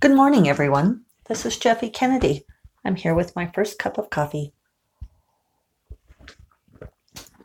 [0.00, 1.00] Good morning, everyone.
[1.24, 2.46] This is Jeffe Kennedy.
[2.84, 4.52] I'm here with my first cup of coffee.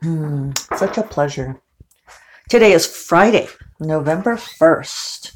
[0.03, 1.59] Mm, such a pleasure.
[2.49, 3.47] Today is Friday,
[3.79, 5.35] November 1st.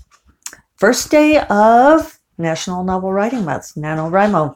[0.76, 4.56] First day of National Novel Writing Month, NaNoWriMo.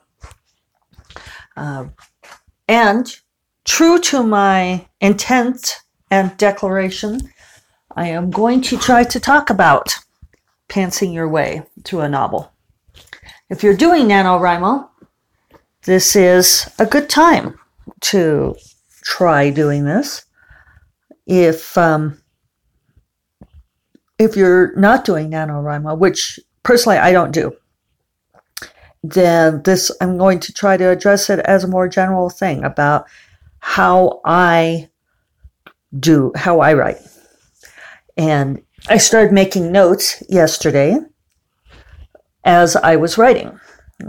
[1.58, 1.86] Uh,
[2.68, 3.20] and
[3.66, 5.78] true to my intent
[6.12, 7.22] and declaration,
[7.96, 9.96] I am going to try to talk about
[10.72, 12.52] pantsing your way through a novel.
[13.50, 14.88] If you're doing NaNoWriMo,
[15.84, 17.60] this is a good time
[18.12, 18.56] to
[19.04, 20.26] try doing this.
[21.28, 22.22] If um,
[24.18, 27.52] if you're not doing NaNoWriMo, which personally I don't do,
[29.04, 33.06] then this I'm going to try to address it as a more general thing about
[33.60, 34.90] how I
[36.00, 37.00] do how I write.
[38.16, 40.98] And I started making notes yesterday
[42.44, 43.60] as I was writing,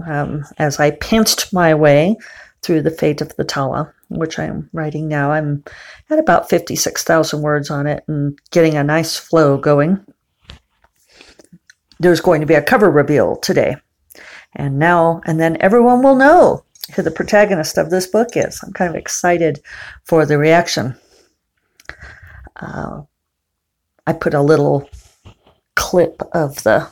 [0.07, 2.17] um, as I pantsed my way
[2.63, 5.33] through the fate of the Tala, which I'm writing now.
[5.33, 5.63] I'm
[6.09, 10.05] at about 56,000 words on it and getting a nice flow going.
[12.01, 13.77] There's going to be a cover reveal today.
[14.55, 18.61] And now, and then everyone will know who the protagonist of this book is.
[18.63, 19.61] I'm kind of excited
[20.05, 20.97] for the reaction.
[22.57, 23.03] Uh,
[24.07, 24.89] I put a little
[25.75, 26.89] clip of the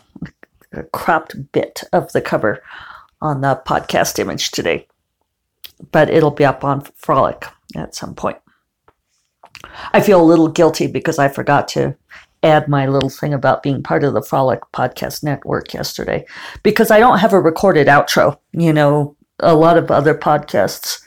[0.93, 2.63] cropped bit of the cover
[3.21, 4.87] on the podcast image today,
[5.91, 8.39] but it'll be up on Frolic at some point.
[9.93, 11.97] I feel a little guilty because I forgot to
[12.43, 16.25] add my little thing about being part of the Frolic podcast network yesterday
[16.63, 18.39] because I don't have a recorded outro.
[18.53, 21.03] You know, a lot of other podcasts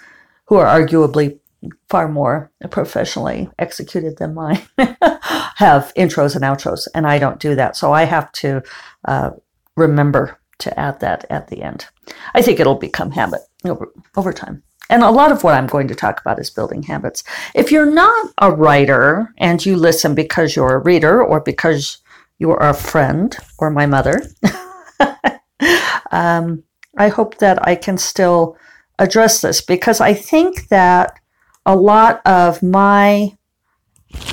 [0.46, 1.40] who are arguably
[1.90, 7.76] far more professionally executed than mine have intros and outros, and I don't do that.
[7.76, 8.62] So I have to
[9.06, 9.32] uh,
[9.76, 11.88] remember to add that at the end.
[12.34, 14.64] I think it'll become habit over, over time.
[14.90, 17.24] And a lot of what I'm going to talk about is building habits.
[17.56, 22.00] If you're not a writer and you listen because you're a reader or because
[22.38, 24.22] you are a friend or my mother,
[26.12, 26.64] um,
[26.98, 28.58] I hope that I can still
[29.00, 31.20] address this because I think that
[31.66, 33.36] a lot of my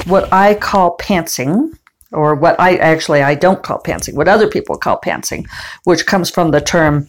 [0.07, 1.77] what I call pantsing,
[2.13, 5.47] or what I actually I don't call pantsing, what other people call pantsing,
[5.85, 7.09] which comes from the term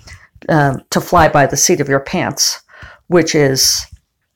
[0.50, 2.62] um, to fly by the seat of your pants,
[3.08, 3.86] which is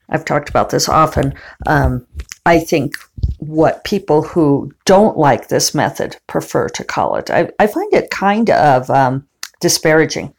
[0.10, 1.34] I've talked about this often.
[1.66, 2.06] Um,
[2.46, 2.96] I think
[3.40, 7.30] what people who don't like this method prefer to call it.
[7.30, 9.28] I, I find it kind of um,
[9.62, 10.34] disparaging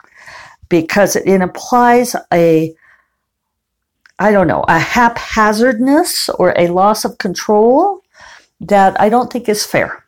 [0.69, 2.75] because it, it implies a
[4.19, 8.01] I don't know, a haphazardness or a loss of control
[8.61, 10.05] that I don't think is fair.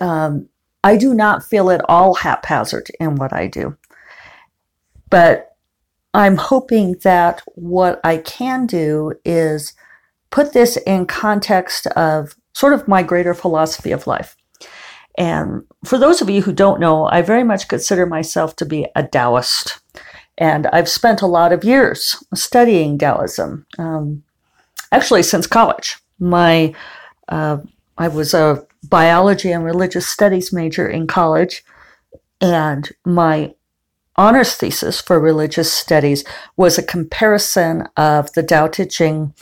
[0.00, 0.48] Um,
[0.84, 3.76] I do not feel at all haphazard in what I do.
[5.10, 5.56] But
[6.12, 9.72] I'm hoping that what I can do is
[10.30, 14.36] put this in context of sort of my greater philosophy of life.
[15.16, 18.86] And for those of you who don't know, I very much consider myself to be
[18.94, 19.80] a Taoist.
[20.38, 24.24] And I've spent a lot of years studying Taoism, um,
[24.90, 25.98] actually since college.
[26.18, 26.74] My
[27.28, 27.58] uh,
[27.96, 31.64] I was a biology and religious studies major in college,
[32.40, 33.54] and my
[34.16, 36.24] honors thesis for religious studies
[36.56, 39.34] was a comparison of the Tao Te Ching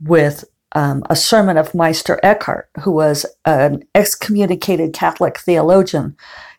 [0.00, 6.16] with um, a sermon of Meister Eckhart, who was an excommunicated Catholic theologian,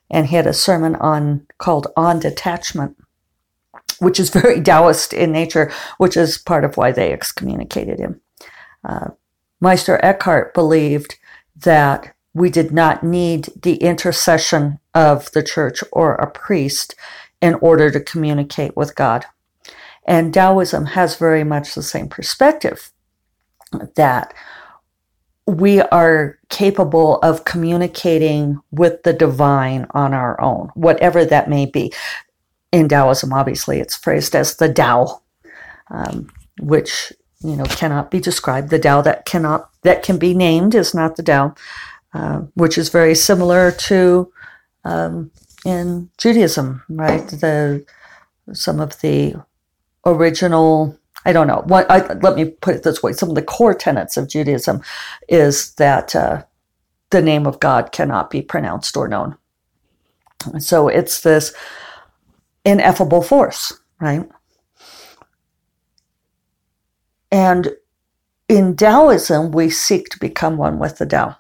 [0.09, 2.97] and he had a sermon on called On Detachment
[4.01, 8.19] which is very Taoist in nature, which is part of why they excommunicated him.
[8.83, 9.09] Uh,
[9.59, 11.17] Meister Eckhart believed
[11.55, 16.95] that we did not need the intercession of the church or a priest
[17.41, 19.25] in order to communicate with God.
[20.05, 22.91] And Taoism has very much the same perspective
[23.95, 24.33] that
[25.45, 31.93] we are capable of communicating with the divine on our own, whatever that may be
[32.71, 35.21] in Taoism, obviously, it's phrased as the Tao,
[35.89, 36.29] um,
[36.59, 37.11] which
[37.43, 38.69] you know cannot be described.
[38.69, 41.55] The Tao that cannot that can be named is not the Tao,
[42.13, 44.31] uh, which is very similar to
[44.85, 45.31] um,
[45.65, 47.27] in Judaism, right?
[47.27, 47.85] The
[48.53, 49.35] some of the
[50.05, 50.97] original.
[51.23, 51.61] I don't know.
[51.67, 54.81] What, I, let me put it this way: some of the core tenets of Judaism
[55.27, 56.43] is that uh,
[57.11, 59.37] the name of God cannot be pronounced or known.
[60.57, 61.53] So it's this
[62.65, 64.27] ineffable force, right?
[67.31, 67.69] And
[68.49, 71.37] in Taoism, we seek to become one with the Tao,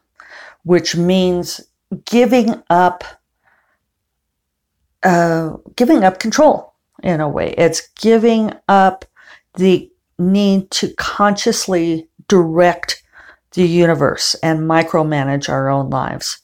[0.63, 1.59] which means
[2.05, 3.03] giving up
[5.03, 6.73] uh, giving up control
[7.03, 7.53] in a way.
[7.57, 9.05] It's giving up
[9.55, 13.01] the need to consciously direct
[13.53, 16.37] the universe and micromanage our own lives.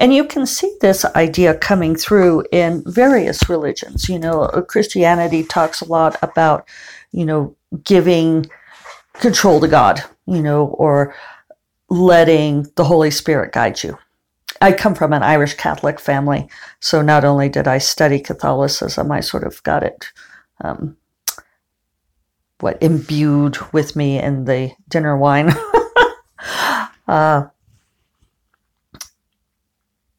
[0.00, 4.08] And you can see this idea coming through in various religions.
[4.08, 6.68] You know, Christianity talks a lot about,
[7.12, 8.46] you know, giving
[9.14, 11.14] control to God, you know, or
[11.88, 13.98] letting the Holy Spirit guide you.
[14.60, 16.48] I come from an Irish Catholic family,
[16.80, 20.06] so not only did I study Catholicism, I sort of got it,
[20.62, 20.96] um,
[22.60, 25.52] what imbued with me in the dinner wine.
[27.08, 27.44] uh,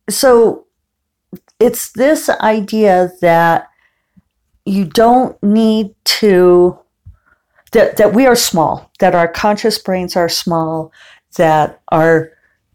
[0.09, 0.65] so
[1.59, 3.69] it's this idea that
[4.65, 6.77] you don't need to
[7.71, 10.91] that, that we are small that our conscious brains are small
[11.37, 12.31] that our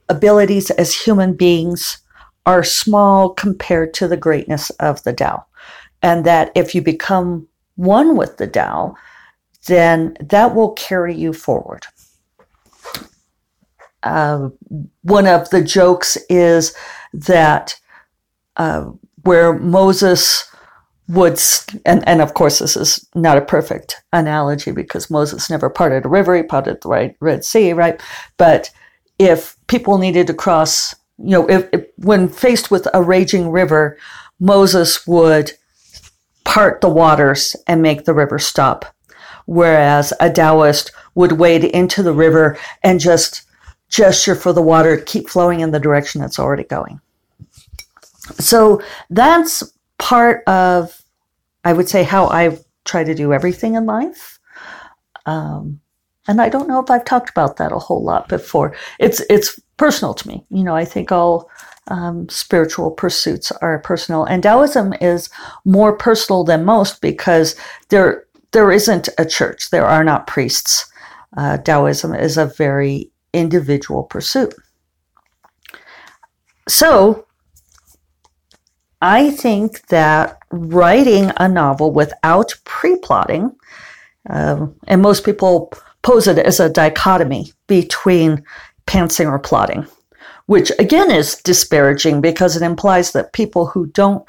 [0.09, 1.99] abilities as human beings
[2.47, 5.45] are small compared to the greatness of the Tao.
[6.03, 8.97] And that if you become one with the Tao,
[9.67, 11.87] then that will carry you forward.
[14.03, 14.49] Uh,
[15.03, 16.75] one of the jokes is
[17.13, 17.79] that
[18.57, 18.91] uh,
[19.23, 20.45] where Moses
[21.09, 21.41] would,
[21.85, 26.09] and, and of course, this is not a perfect analogy because Moses never parted a
[26.09, 28.01] river, he parted the Red Sea, right?
[28.37, 28.71] But
[29.19, 33.99] if people needed to cross, you know, if, if, when faced with a raging river,
[34.39, 35.53] Moses would
[36.45, 38.87] part the waters and make the river stop.
[39.47, 43.43] Whereas a Taoist would wade into the river and just
[43.91, 47.01] gesture for the water to keep flowing in the direction it's already going.
[48.39, 49.63] So that's
[49.99, 51.03] part of,
[51.65, 54.39] I would say, how I try to do everything in life.
[55.27, 55.81] Um,
[56.27, 58.77] and I don't know if I've talked about that a whole lot before.
[58.99, 60.45] It's it's personal to me.
[60.51, 61.51] You know, I think all
[61.89, 65.29] um, spiritual pursuits are personal, and Taoism is
[65.65, 67.57] more personal than most because
[67.89, 69.71] there there isn't a church.
[69.71, 70.87] There are not priests.
[71.37, 74.55] Uh, Taoism is a very individual pursuit.
[76.69, 77.27] So,
[79.03, 83.51] I think that writing a novel without pre plotting,
[84.29, 85.73] uh, and most people
[86.03, 88.45] pose it as a dichotomy between
[88.87, 89.87] pantsing or plotting,
[90.47, 94.25] which again is disparaging because it implies that people who don't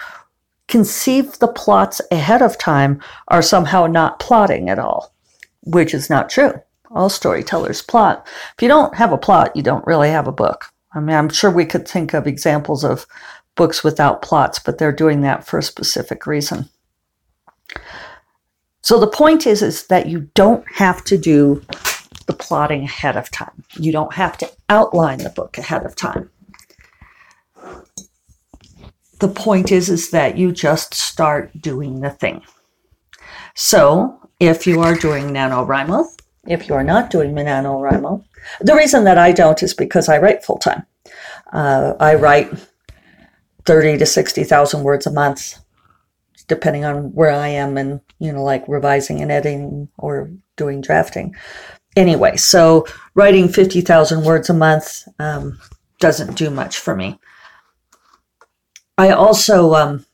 [0.68, 5.14] conceive the plots ahead of time are somehow not plotting at all,
[5.64, 6.54] which is not true.
[6.94, 8.28] All storytellers plot.
[8.58, 10.66] If you don't have a plot, you don't really have a book.
[10.94, 13.06] I mean, I'm sure we could think of examples of
[13.56, 16.70] books without plots, but they're doing that for a specific reason.
[18.82, 21.62] So the point is, is that you don't have to do
[22.26, 23.64] the plotting ahead of time.
[23.78, 26.30] You don't have to outline the book ahead of time.
[29.20, 32.42] The point is, is that you just start doing the thing.
[33.56, 36.06] So if you are doing NaNoWriMo,
[36.48, 38.24] if you are not doing NaNoWriMo,
[38.62, 40.86] the reason that I don't is because I write full time.
[41.52, 42.52] Uh, I write
[43.66, 45.60] 30 to 60,000 words a month
[46.48, 51.34] depending on where I am and, you know, like revising and editing or doing drafting.
[51.96, 52.86] Anyway, so
[53.16, 55.60] writing 50,000 words a month um,
[56.00, 57.18] doesn't do much for me.
[58.98, 60.06] I also, um,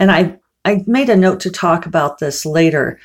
[0.00, 2.98] and I, I made a note to talk about this later,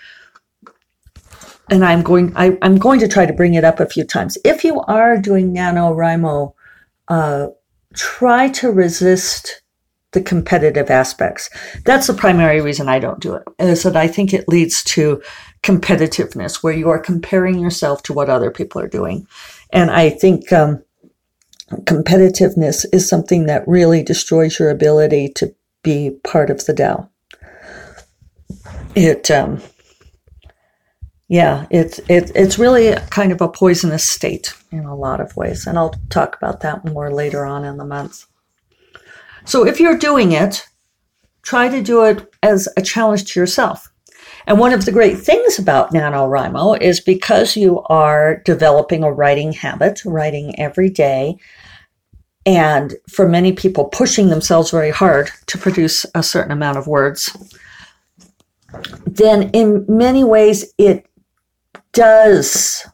[1.69, 4.37] and I'm going, I, am going to try to bring it up a few times.
[4.43, 6.53] If you are doing NaNoWriMo,
[7.07, 7.47] uh,
[7.93, 9.61] try to resist
[10.11, 11.49] the competitive aspects.
[11.85, 15.21] That's the primary reason I don't do it, is that I think it leads to
[15.61, 19.27] competitiveness where you are comparing yourself to what other people are doing.
[19.71, 20.83] And I think um,
[21.71, 27.09] competitiveness is something that really destroys your ability to be part of the Tao.
[28.95, 29.61] It, um,
[31.29, 35.67] yeah, it's it, it's really kind of a poisonous state in a lot of ways,
[35.67, 38.25] and I'll talk about that more later on in the month.
[39.45, 40.67] So if you're doing it,
[41.43, 43.91] try to do it as a challenge to yourself.
[44.47, 49.53] And one of the great things about NaNoWriMo is because you are developing a writing
[49.53, 51.37] habit, writing every day,
[52.45, 57.35] and for many people, pushing themselves very hard to produce a certain amount of words,
[59.05, 61.05] then in many ways it
[61.99, 62.87] does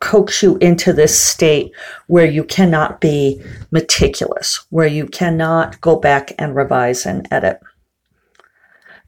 [0.00, 1.72] coax you into this state
[2.06, 3.38] where you cannot be
[3.70, 7.60] meticulous, where you cannot go back and revise and edit.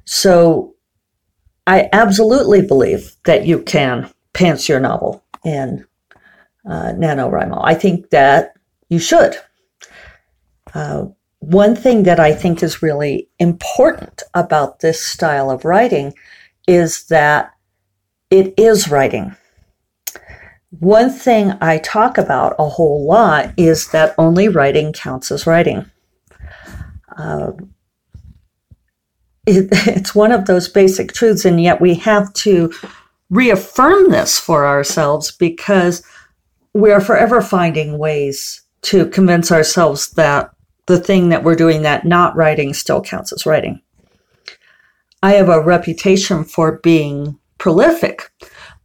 [0.05, 0.75] So
[1.67, 5.87] I absolutely believe that you can pants your novel in
[6.69, 7.59] uh, NaNoWriMo.
[7.65, 8.53] I think that
[8.91, 9.35] you should.
[10.75, 11.07] Uh,
[11.39, 16.13] one thing that I think is really important about this style of writing
[16.67, 17.55] is that
[18.31, 19.35] it is writing.
[20.71, 25.91] One thing I talk about a whole lot is that only writing counts as writing.
[27.17, 27.53] Uh,
[29.47, 32.73] it, it's one of those basic truths, and yet we have to
[33.31, 36.03] reaffirm this for ourselves because
[36.75, 40.51] we are forever finding ways to convince ourselves that
[40.87, 43.81] the thing that we're doing that not writing still counts as writing.
[45.23, 48.31] I have a reputation for being prolific,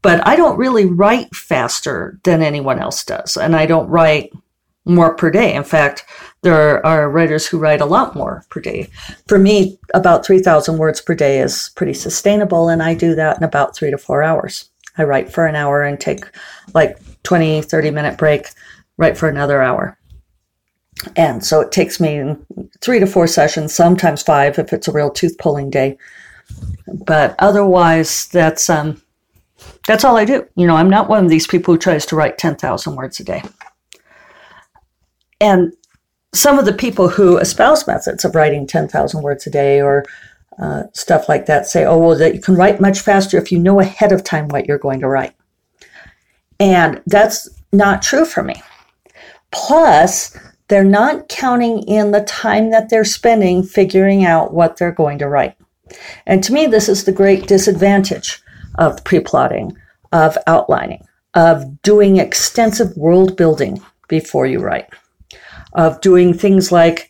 [0.01, 3.37] but I don't really write faster than anyone else does.
[3.37, 4.31] And I don't write
[4.85, 5.53] more per day.
[5.53, 6.05] In fact,
[6.41, 8.89] there are writers who write a lot more per day.
[9.27, 13.43] For me, about 3,000 words per day is pretty sustainable, and I do that in
[13.43, 14.69] about three to four hours.
[14.97, 16.25] I write for an hour and take
[16.73, 18.49] like 20, 30 minute break,
[18.97, 19.97] write for another hour.
[21.15, 22.35] And so it takes me
[22.81, 25.97] three to four sessions, sometimes five if it's a real tooth pulling day.
[27.05, 29.01] But otherwise, that's um,
[29.87, 30.47] that's all I do.
[30.55, 33.23] You know, I'm not one of these people who tries to write 10,000 words a
[33.23, 33.43] day.
[35.41, 35.73] And
[36.33, 40.05] some of the people who espouse methods of writing 10,000 words a day or
[40.59, 43.59] uh, stuff like that say, oh, well, that you can write much faster if you
[43.59, 45.33] know ahead of time what you're going to write.
[46.59, 48.61] And that's not true for me.
[49.51, 55.19] Plus, they're not counting in the time that they're spending figuring out what they're going
[55.19, 55.55] to write.
[56.25, 58.41] And to me, this is the great disadvantage
[58.75, 59.77] of pre plotting,
[60.11, 64.89] of outlining, of doing extensive world building before you write,
[65.73, 67.09] of doing things like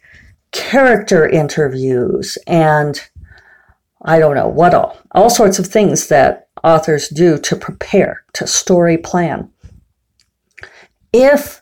[0.52, 3.02] character interviews and
[4.06, 8.46] I don't know what all, all sorts of things that authors do to prepare, to
[8.46, 9.50] story plan.
[11.14, 11.62] If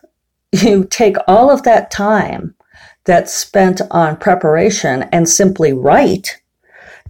[0.50, 2.54] you take all of that time
[3.04, 6.41] that's spent on preparation and simply write,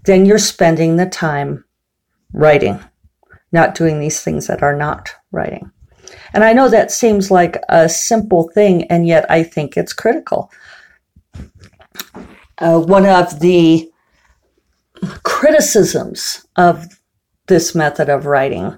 [0.04, 1.64] then you're spending the time
[2.32, 2.80] writing,
[3.52, 5.70] not doing these things that are not writing.
[6.34, 10.50] And I know that seems like a simple thing, and yet I think it's critical.
[12.58, 13.90] Uh, one of the
[15.24, 16.86] criticisms of
[17.48, 18.76] this method of writing,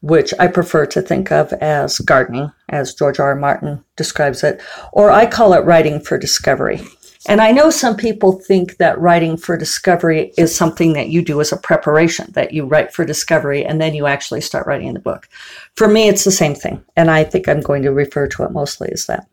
[0.00, 3.30] which I prefer to think of as gardening, as George R.
[3.30, 3.36] R.
[3.36, 4.60] Martin describes it,
[4.92, 6.82] or I call it writing for discovery.
[7.28, 11.40] And I know some people think that writing for discovery is something that you do
[11.40, 15.00] as a preparation, that you write for discovery and then you actually start writing the
[15.00, 15.28] book.
[15.76, 16.84] For me, it's the same thing.
[16.96, 19.28] And I think I'm going to refer to it mostly as that.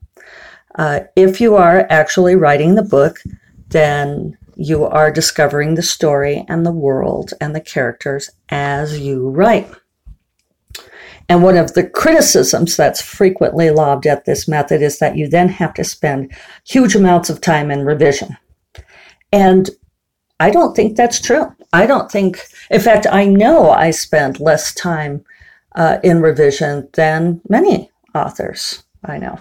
[0.75, 3.19] Uh, if you are actually writing the book,
[3.69, 9.69] then you are discovering the story and the world and the characters as you write.
[11.27, 15.49] And one of the criticisms that's frequently lobbed at this method is that you then
[15.49, 16.33] have to spend
[16.65, 18.35] huge amounts of time in revision.
[19.31, 19.69] And
[20.39, 21.53] I don't think that's true.
[21.71, 25.23] I don't think, in fact, I know I spend less time
[25.75, 29.37] uh, in revision than many authors I know.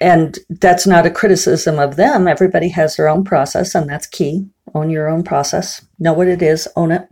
[0.00, 2.28] And that's not a criticism of them.
[2.28, 4.46] Everybody has their own process, and that's key.
[4.74, 7.08] Own your own process, know what it is, own it.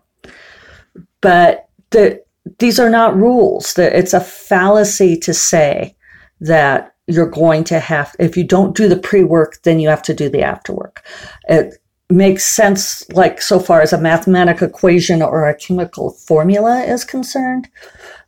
[1.20, 2.22] But the
[2.58, 3.76] these are not rules.
[3.78, 5.96] It's a fallacy to say
[6.40, 10.02] that you're going to have, if you don't do the pre work, then you have
[10.02, 11.04] to do the after work.
[11.48, 11.74] It
[12.10, 17.68] makes sense, like so far as a mathematical equation or a chemical formula is concerned,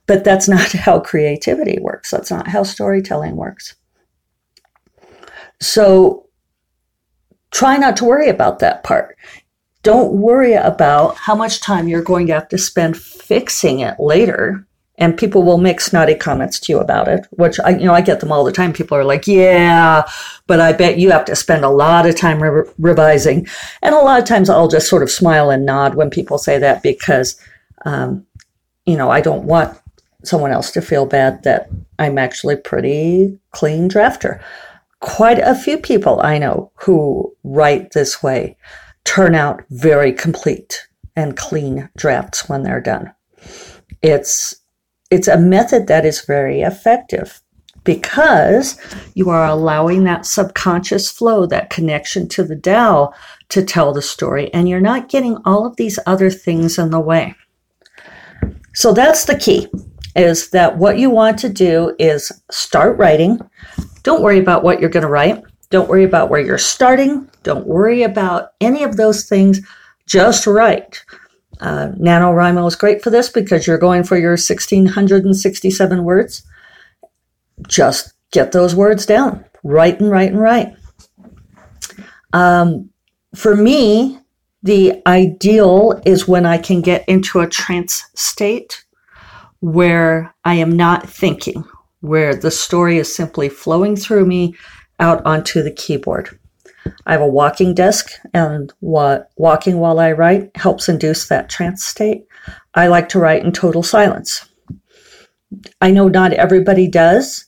[0.06, 2.10] but that's not how creativity works.
[2.10, 3.74] That's not how storytelling works.
[5.60, 6.26] So
[7.50, 9.16] try not to worry about that part
[9.84, 14.66] don't worry about how much time you're going to have to spend fixing it later.
[14.96, 18.00] And people will make snotty comments to you about it which i you know i
[18.00, 18.72] get them all the time.
[18.72, 20.04] People are like yeah
[20.46, 23.46] but i bet you have to spend a lot of time re- revising.
[23.82, 26.58] And a lot of times i'll just sort of smile and nod when people say
[26.58, 27.40] that because
[27.84, 28.24] um,
[28.86, 29.76] you know i don't want
[30.22, 34.40] someone else to feel bad that i'm actually pretty clean drafter.
[35.00, 38.56] Quite a few people i know who write this way
[39.04, 43.12] turn out very complete and clean drafts when they're done.
[44.02, 44.54] It's
[45.10, 47.40] it's a method that is very effective
[47.84, 48.78] because
[49.14, 53.12] you are allowing that subconscious flow, that connection to the Tao
[53.50, 57.00] to tell the story, and you're not getting all of these other things in the
[57.00, 57.34] way.
[58.74, 59.68] So that's the key
[60.16, 63.40] is that what you want to do is start writing.
[64.02, 65.42] Don't worry about what you're going to write.
[65.70, 67.28] Don't worry about where you're starting.
[67.44, 69.60] Don't worry about any of those things.
[70.06, 71.04] Just write.
[71.60, 76.42] Uh, NaNoWriMo is great for this because you're going for your 1667 words.
[77.68, 79.44] Just get those words down.
[79.62, 80.74] Write and write and write.
[82.32, 82.90] Um,
[83.34, 84.18] for me,
[84.62, 88.84] the ideal is when I can get into a trance state
[89.60, 91.64] where I am not thinking,
[92.00, 94.54] where the story is simply flowing through me
[94.98, 96.38] out onto the keyboard.
[97.06, 101.84] I have a walking desk, and what walking while I write helps induce that trance
[101.84, 102.26] state.
[102.74, 104.48] I like to write in total silence.
[105.80, 107.44] I know not everybody does,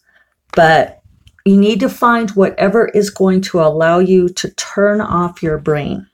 [0.55, 1.03] but
[1.45, 6.07] you need to find whatever is going to allow you to turn off your brain,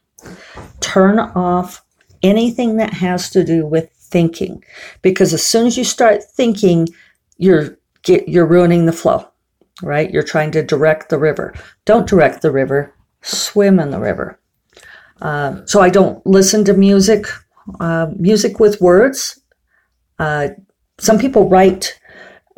[0.81, 1.85] turn off
[2.23, 4.63] anything that has to do with thinking,
[5.01, 6.89] because as soon as you start thinking,
[7.39, 9.27] you're get, you're ruining the flow,
[9.83, 10.11] right?
[10.11, 11.55] You're trying to direct the river.
[11.85, 14.39] Don't direct the river swim in the river.
[15.21, 17.27] Uh, so I don't listen to music,
[17.81, 19.41] uh, music with words.
[20.19, 20.49] Uh,
[20.99, 21.99] some people write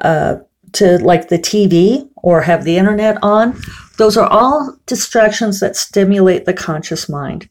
[0.00, 0.36] uh,
[0.72, 3.58] to like the TV or have the internet on.
[3.98, 7.48] Those are all distractions that stimulate the conscious mind.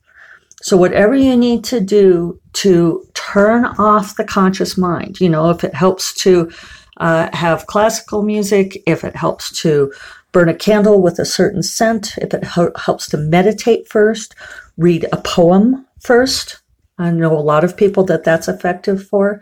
[0.61, 5.63] So whatever you need to do to turn off the conscious mind, you know, if
[5.63, 6.51] it helps to
[6.97, 9.91] uh, have classical music, if it helps to
[10.31, 14.35] burn a candle with a certain scent if it helps to meditate first,
[14.77, 16.61] read a poem first.
[16.97, 19.41] I know a lot of people that that's effective for.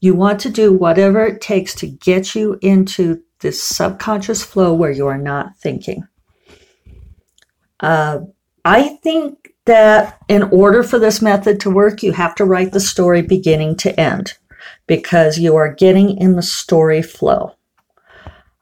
[0.00, 4.90] You want to do whatever it takes to get you into this subconscious flow where
[4.90, 6.06] you are not thinking.
[7.80, 8.20] Uh,
[8.64, 12.80] I think that in order for this method to work, you have to write the
[12.80, 14.34] story beginning to end
[14.86, 17.54] because you are getting in the story flow.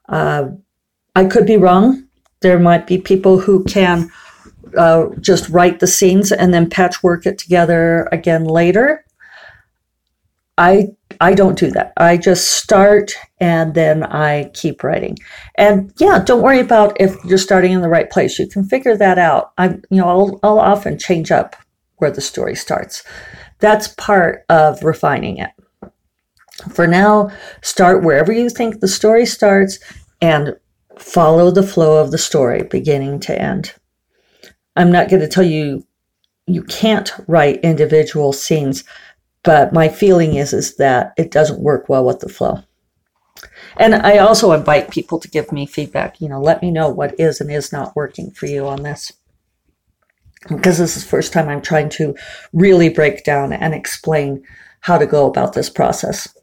[0.07, 0.49] Uh,
[1.15, 2.07] I could be wrong.
[2.41, 4.11] There might be people who can
[4.77, 9.05] uh, just write the scenes and then patchwork it together again later.
[10.57, 10.89] I
[11.21, 11.93] I don't do that.
[11.97, 15.17] I just start and then I keep writing.
[15.55, 18.39] And yeah, don't worry about if you're starting in the right place.
[18.39, 19.51] You can figure that out.
[19.57, 21.55] I you know I'll I'll often change up
[21.97, 23.03] where the story starts.
[23.59, 25.51] That's part of refining it.
[26.73, 29.79] For now, start wherever you think the story starts
[30.21, 30.55] and
[30.97, 33.73] follow the flow of the story beginning to end.
[34.75, 35.85] I'm not going to tell you
[36.47, 38.83] you can't write individual scenes,
[39.43, 42.63] but my feeling is is that it doesn't work well with the flow.
[43.77, 47.19] And I also invite people to give me feedback, you know, let me know what
[47.19, 49.11] is and is not working for you on this.
[50.47, 52.15] Because this is the first time I'm trying to
[52.53, 54.43] really break down and explain
[54.81, 56.33] how to go about this process.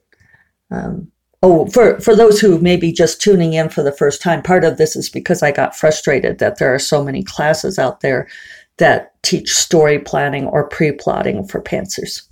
[0.72, 1.12] Um,
[1.44, 4.62] Oh, for, for those who may be just tuning in for the first time, part
[4.62, 8.28] of this is because I got frustrated that there are so many classes out there
[8.76, 12.22] that teach story planning or pre plotting for pantsers.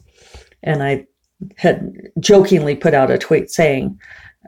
[0.63, 1.07] And I
[1.57, 3.99] had jokingly put out a tweet saying,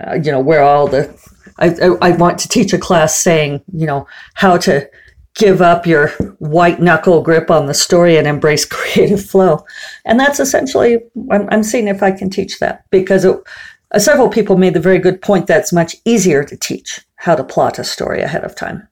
[0.07, 1.13] uh, you know, where all the,
[1.59, 4.89] I, I, I want to teach a class saying, you know, how to
[5.35, 9.65] give up your white knuckle grip on the story and embrace creative flow.
[10.05, 10.99] And that's essentially,
[11.33, 13.37] I'm, I'm seeing if I can teach that because it,
[13.93, 17.35] uh, several people made the very good point that it's much easier to teach how
[17.35, 18.89] to plot a story ahead of time.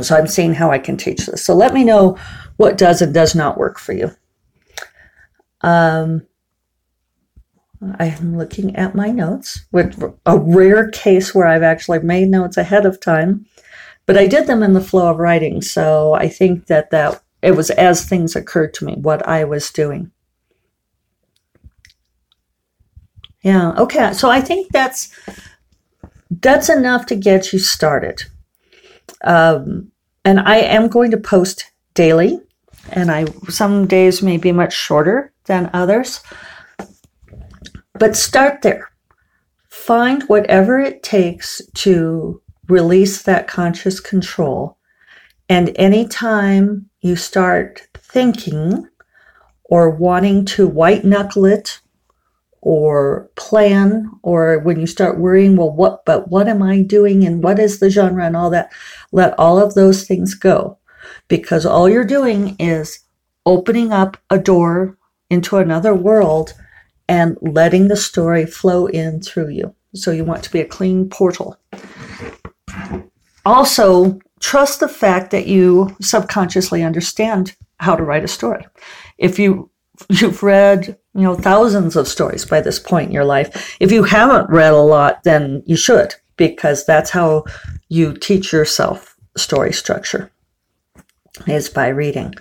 [0.00, 1.44] So I'm seeing how I can teach this.
[1.44, 2.16] So let me know
[2.56, 4.10] what does and does not work for you.
[5.60, 6.26] Um,
[7.98, 12.86] I'm looking at my notes with a rare case where I've actually made notes ahead
[12.86, 13.46] of time,
[14.06, 15.62] but I did them in the flow of writing.
[15.62, 19.70] So I think that that it was as things occurred to me what I was
[19.70, 20.11] doing.
[23.42, 23.72] Yeah.
[23.72, 24.12] Okay.
[24.12, 25.10] So I think that's
[26.30, 28.22] that's enough to get you started.
[29.24, 29.92] Um,
[30.24, 32.40] and I am going to post daily,
[32.90, 36.22] and I some days may be much shorter than others.
[37.94, 38.90] But start there.
[39.68, 44.78] Find whatever it takes to release that conscious control.
[45.48, 48.88] And anytime you start thinking
[49.64, 51.81] or wanting to white knuckle it
[52.62, 57.42] or plan or when you start worrying well what but what am i doing and
[57.42, 58.70] what is the genre and all that
[59.12, 60.78] let all of those things go.
[61.28, 63.00] Because all you're doing is
[63.46, 64.96] opening up a door
[65.30, 66.54] into another world
[67.08, 69.74] and letting the story flow in through you.
[69.94, 71.58] So you want to be a clean portal.
[73.44, 78.66] Also trust the fact that you subconsciously understand how to write a story.
[79.18, 79.70] If you
[80.08, 83.76] you've read you know thousands of stories by this point in your life.
[83.80, 87.44] If you haven't read a lot then you should because that's how
[87.88, 90.30] you teach yourself story structure
[91.46, 92.34] is by reading.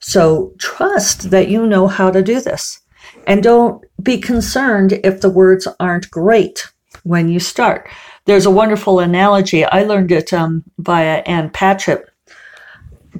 [0.00, 2.80] So trust that you know how to do this.
[3.26, 6.66] And don't be concerned if the words aren't great
[7.04, 7.88] when you start.
[8.26, 9.64] There's a wonderful analogy.
[9.64, 12.08] I learned it um, via ann patchett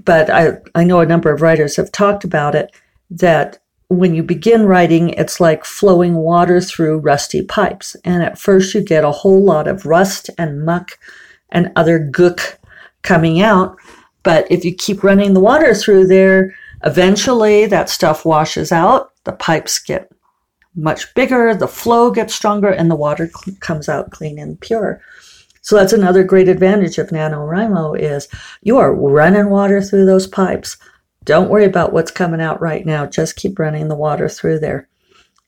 [0.04, 2.74] but I, I know a number of writers have talked about it
[3.10, 7.96] that when you begin writing, it's like flowing water through rusty pipes.
[8.04, 10.98] And at first, you get a whole lot of rust and muck
[11.50, 12.56] and other gook
[13.02, 13.76] coming out.
[14.22, 19.12] But if you keep running the water through there, eventually that stuff washes out.
[19.24, 20.10] The pipes get
[20.74, 25.00] much bigger, the flow gets stronger, and the water cl- comes out clean and pure.
[25.60, 28.28] So that's another great advantage of NaNoWriMo is
[28.62, 30.76] you are running water through those pipes.
[31.24, 33.06] Don't worry about what's coming out right now.
[33.06, 34.88] Just keep running the water through there.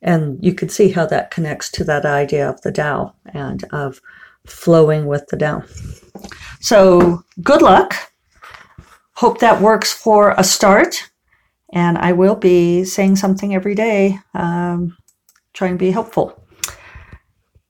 [0.02, 4.00] And you can see how that connects to that idea of the Tao and of
[4.46, 5.62] flowing with the Tao.
[6.60, 7.94] So good luck.
[9.14, 11.10] Hope that works for a start.
[11.72, 14.96] And I will be saying something every day, um,
[15.52, 16.42] trying to be helpful.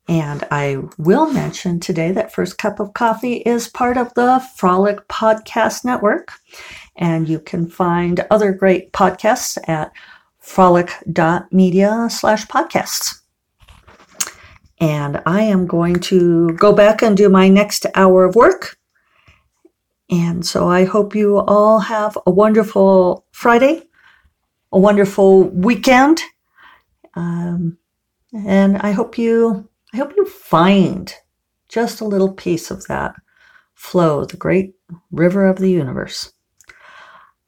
[0.08, 5.08] And I will mention today that First Cup of Coffee is part of the Frolic
[5.08, 6.32] Podcast Network.
[6.96, 9.92] And you can find other great podcasts at
[10.38, 13.20] frolic.media slash podcasts.
[14.78, 18.76] And I am going to go back and do my next hour of work.
[20.10, 23.82] And so I hope you all have a wonderful Friday,
[24.72, 26.20] a wonderful weekend.
[27.14, 27.78] Um,
[28.32, 31.12] and I hope you I hope you find
[31.68, 33.14] just a little piece of that
[33.74, 34.74] flow, the great
[35.10, 36.32] river of the universe.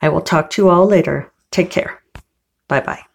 [0.01, 1.31] I will talk to you all later.
[1.51, 2.01] Take care.
[2.69, 3.08] Bye bye.